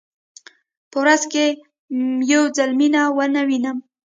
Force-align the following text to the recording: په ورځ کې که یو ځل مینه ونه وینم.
په 0.91 0.97
ورځ 1.03 1.21
کې 1.31 1.45
که 1.55 1.57
یو 2.33 2.43
ځل 2.57 2.69
مینه 2.79 3.01
ونه 3.17 3.41
وینم. 3.49 3.77